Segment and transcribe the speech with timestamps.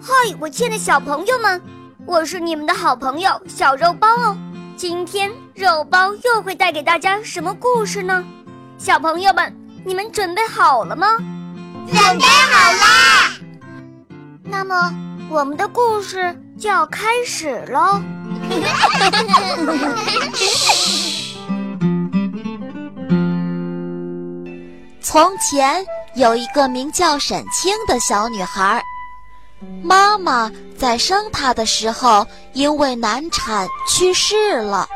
[0.00, 1.60] 嗨，我亲爱的小朋友们，
[2.06, 4.38] 我是你们的好朋友小肉包哦。
[4.76, 8.24] 今天肉包又会带给大家什么故事呢？
[8.78, 9.52] 小朋友们，
[9.84, 11.16] 你们准备好了吗？
[11.88, 13.32] 准备好啦！
[14.44, 14.94] 那么，
[15.28, 18.00] 我们的故事就要开始喽。
[25.02, 25.84] 从前
[26.14, 28.80] 有一个名叫沈清的小女孩，
[29.88, 34.86] 妈妈在生他的时候因为难产去世了，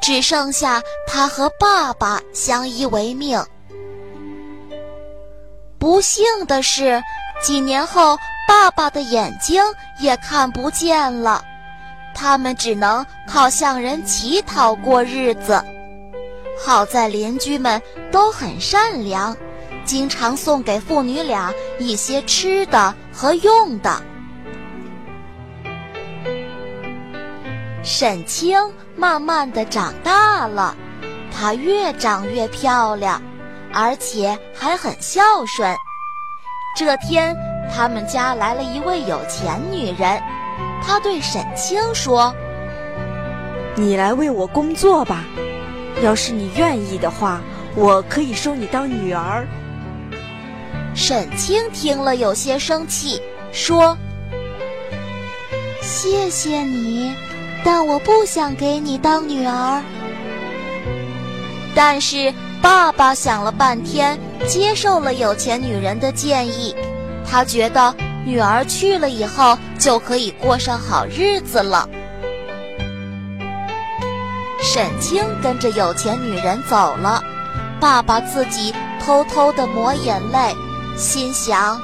[0.00, 3.44] 只剩下他和爸爸相依为命。
[5.76, 7.02] 不幸的是，
[7.42, 9.60] 几年后爸爸的眼睛
[9.98, 11.44] 也看不见了，
[12.14, 15.60] 他们只能靠向人乞讨过日子。
[16.64, 17.82] 好在邻居们
[18.12, 19.36] 都很善良。
[19.84, 24.02] 经常送给父女俩一些吃的和用的。
[27.90, 28.54] 沈清
[28.96, 30.76] 慢慢的长大了，
[31.32, 33.22] 她越长越漂亮，
[33.72, 35.74] 而且还很孝顺。
[36.76, 37.34] 这天，
[37.74, 40.22] 他们家来了一位有钱女人，
[40.82, 42.30] 她对沈清说
[43.74, 45.24] ：“你来为我工作吧，
[46.02, 47.40] 要是你愿意的话，
[47.74, 49.48] 我可以收你当女儿。”
[50.94, 53.96] 沈清听了有些生气，说
[55.80, 57.14] ：“谢谢你，
[57.64, 59.82] 但我不想给你当女儿。”
[61.74, 66.74] 但是爸爸想了半天，接受了有钱女人的建议。
[67.30, 71.88] 他觉得女儿去了以后就可以过上好日子了。
[74.60, 77.22] 沈清跟着有钱女人走了，
[77.78, 80.54] 爸爸自己偷偷地抹眼泪。
[80.96, 81.80] 心想：“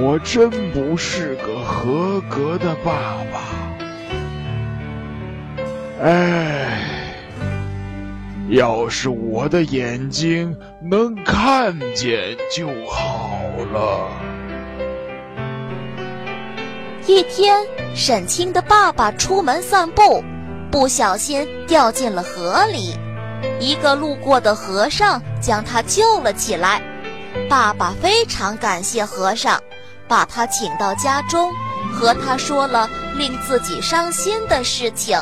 [0.00, 2.92] 我真不是个合格的爸
[3.30, 3.69] 爸。
[6.02, 6.80] 哎，
[8.48, 13.38] 要是我的眼睛能看见就好
[13.70, 14.08] 了。”
[17.06, 20.24] 一天，沈清的爸爸出门散步，
[20.70, 22.94] 不小心掉进了河里，
[23.58, 26.80] 一个路过的和尚将他救了起来。
[27.48, 29.60] 爸爸非常感谢和尚，
[30.08, 31.52] 把他请到家中，
[31.92, 35.18] 和他说了令自己伤心的事情。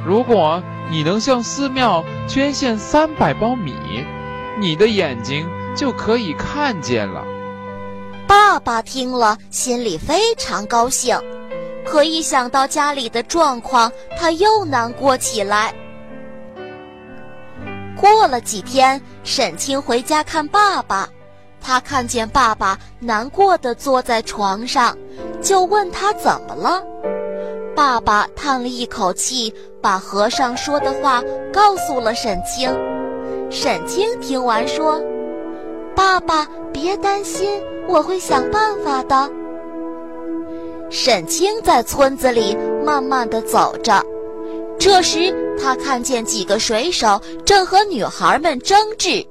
[0.07, 3.75] 如果你能向寺庙捐献三百包米，
[4.61, 7.25] 你的眼睛就可以看见了。”
[8.29, 11.19] 爸爸听了，心里非常高兴。
[11.85, 15.75] 可一想到家里的状况，他又难过起来。
[17.97, 21.09] 过了几天，沈清回家看爸爸，
[21.61, 24.97] 他看见爸爸难过的坐在床上，
[25.43, 26.83] 就问他怎么了。
[27.75, 31.23] 爸爸叹了一口气，把和尚说的话
[31.53, 32.71] 告诉了沈清。
[33.51, 35.03] 沈清听完说
[35.97, 39.31] ：“爸爸，别担心，我会想办法的。”
[40.89, 44.03] 沈清在村子里慢慢地走着，
[44.79, 49.27] 这时他看见几个水手正和女孩们争执。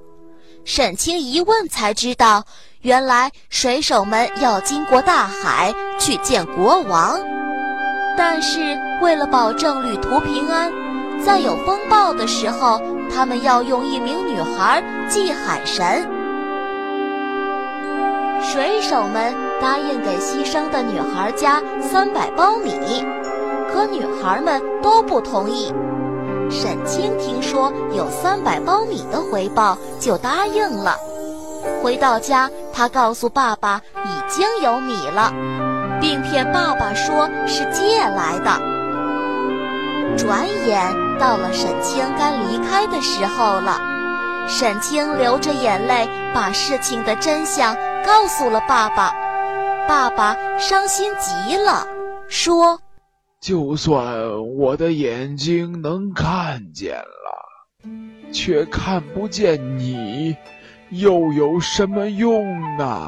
[0.65, 2.43] 沈清一问才知道，
[2.81, 7.19] 原来水手们要经过大海去见国王，
[8.17, 10.71] 但是为了保证旅途平安，
[11.23, 12.81] 在有风暴的时候，
[13.13, 16.07] 他们要用一名女孩祭海神。
[18.41, 19.33] 水手们。
[19.61, 23.05] 答应给牺牲的女孩家三百苞米，
[23.71, 25.71] 可女孩们都不同意。
[26.49, 30.97] 沈清听说有三百苞米的回报，就答应了。
[31.83, 35.31] 回到家，他告诉爸爸已经有米了，
[35.99, 38.71] 并骗爸爸说是借来的。
[40.17, 43.79] 转眼到了沈清该离开的时候了，
[44.47, 47.75] 沈清流着眼泪把事情的真相
[48.05, 49.13] 告诉了爸爸。
[49.87, 51.87] 爸爸伤心极了，
[52.27, 52.79] 说
[53.41, 54.05] ：“就算
[54.57, 60.35] 我的眼睛能看见了，却看不见你，
[60.91, 62.43] 又有什么用
[62.77, 63.07] 呢？”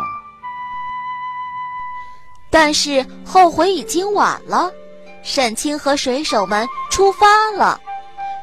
[2.50, 4.72] 但是后悔已经晚了。
[5.24, 7.80] 沈清和水手们出发了，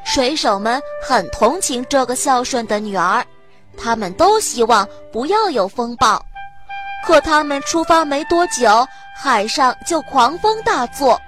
[0.02, 3.22] 水手们很同情这个孝顺的女儿，
[3.76, 6.25] 他们都希望不要有风暴。
[7.06, 11.20] 可他们出发没多久，海上就狂风大作，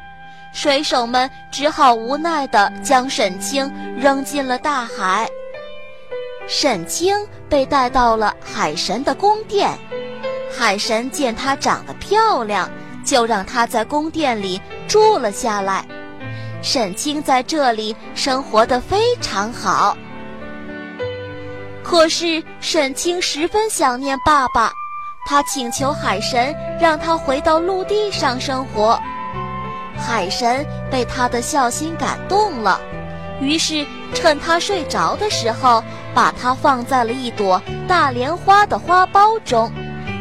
[0.55, 5.29] 水手们只好无奈地将沈清扔进了大海。
[6.49, 7.17] 沈清
[7.49, 9.71] 被带到了海神的宫殿，
[10.51, 12.71] 海神见她长得漂亮，
[13.05, 15.85] 就让她在宫殿里住了下来。
[16.61, 19.97] 沈清在这里生活的非常好。
[21.83, 24.73] 可是沈清十分想念爸爸，
[25.27, 28.99] 他请求海神让他回到陆地上生活。
[29.97, 32.81] 海神被他的孝心感动了，
[33.41, 33.85] 于是
[34.15, 35.83] 趁他睡着的时候，
[36.15, 39.71] 把它放在了一朵大莲花的花苞中，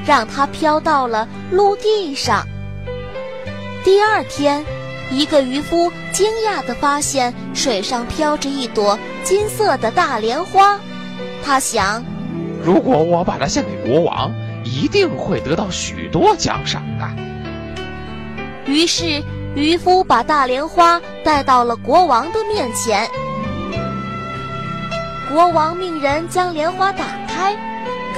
[0.05, 2.47] 让它飘到了陆地上。
[3.83, 4.65] 第二天，
[5.11, 10.79] 一个渔夫惊讶地发现水上飘着一朵金色的大莲花，
[11.43, 12.03] 他想，
[12.63, 14.31] 如果我把它献给国王，
[14.63, 17.07] 一定会得到许多奖赏的。
[18.65, 19.23] 于是。
[19.53, 23.05] 渔夫把大莲花带到了国王的面前，
[25.31, 27.55] 国王命人将莲花打开，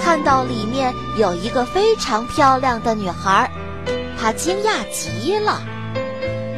[0.02, 3.52] 看到里面有一个非常漂亮的女孩，
[4.20, 5.62] 他惊讶极了。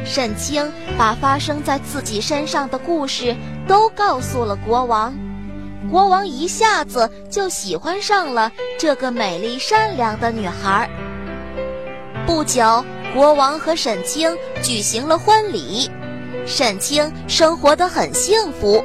[0.06, 3.36] 沈清把发生在自己身上的故事
[3.68, 5.14] 都告诉了国王，
[5.90, 10.88] 国王一下子就喜欢上了这个美丽善良的女孩。
[12.26, 12.84] 不久。
[13.14, 15.90] 国王和沈清举行了婚礼，
[16.44, 18.84] 沈清生活得很幸福。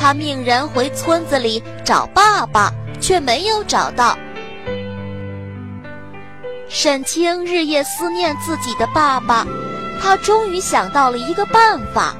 [0.00, 4.16] 他命人回村子里找爸爸，却没有找到。
[6.68, 9.46] 沈清日夜思念自己的爸爸，
[10.00, 12.14] 他终于想到了一个办法，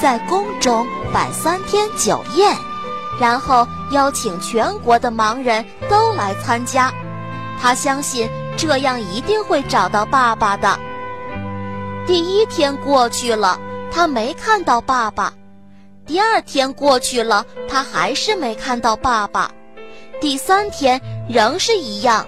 [0.00, 2.56] 在宫中摆三天酒宴，
[3.20, 6.92] 然后邀请全国的盲人都来参加。
[7.60, 8.30] 他相信。
[8.58, 10.78] 这样一定会找到爸爸的。
[12.06, 13.60] 第一天过去了，
[13.92, 15.30] 他没看到爸爸；
[16.06, 19.50] 第二天过去了，他还是没看到爸爸；
[20.20, 22.26] 第三天仍是一样。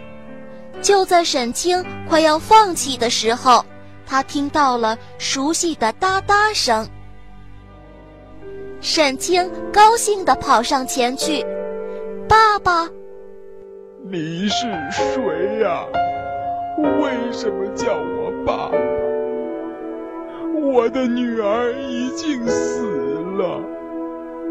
[0.82, 3.64] 就在沈清快要放弃的时候，
[4.04, 6.88] 他听到了熟悉的哒哒声。
[8.80, 11.44] 沈清高兴地跑上前去
[12.28, 12.88] ：“爸爸，
[14.10, 15.84] 你是谁呀？”
[17.00, 18.78] 为什么叫我爸爸？
[20.60, 22.97] 我的女儿已经死
[23.38, 23.62] 了，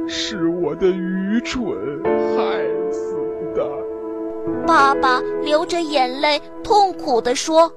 [0.07, 1.61] 是我的愚蠢
[2.35, 2.57] 害
[2.89, 3.17] 死
[3.53, 3.67] 的。
[4.65, 7.71] 爸爸流着眼泪，痛苦地说。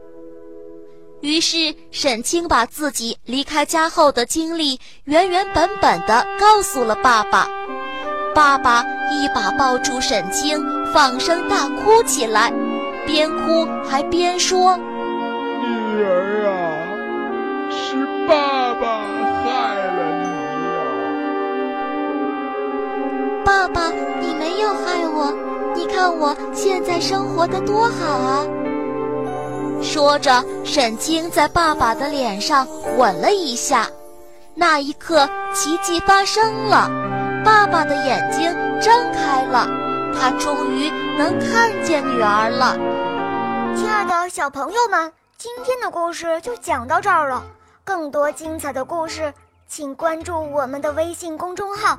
[1.21, 7.49] 于是沈清把自己离开家后的经历原原本本地告诉了爸爸。
[8.35, 10.65] 爸爸一把抱住沈清，
[10.95, 12.53] 放声大哭起来。
[13.07, 16.53] 边哭还边说：“女儿啊，
[17.71, 17.97] 是
[18.29, 19.03] 爸爸
[23.51, 25.35] 爸爸，你没有害我，
[25.75, 28.47] 你看我现在生活的多好啊！”
[29.83, 32.65] 说着，沈清在爸爸的脸上
[32.97, 33.89] 吻了一下。
[34.55, 36.89] 那一刻，奇迹发生了，
[37.45, 39.67] 爸爸的眼睛睁开了，
[40.15, 40.89] 他终于
[41.19, 42.77] 能看见女儿了。
[43.77, 47.43] 亲爱的小朋友们，今天的故事就讲到这儿了。
[47.83, 49.35] 更多精彩的故事，
[49.67, 51.99] 请关注我们的微信公众号，